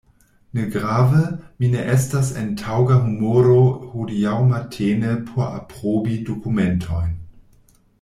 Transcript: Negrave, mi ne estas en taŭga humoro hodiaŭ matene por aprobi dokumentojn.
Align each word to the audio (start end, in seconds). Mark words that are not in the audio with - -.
Negrave, 0.57 1.19
mi 1.61 1.69
ne 1.73 1.83
estas 1.95 2.31
en 2.43 2.49
taŭga 2.63 2.97
humoro 3.03 3.59
hodiaŭ 3.93 4.35
matene 4.55 5.15
por 5.31 5.47
aprobi 5.61 6.23
dokumentojn. 6.33 7.19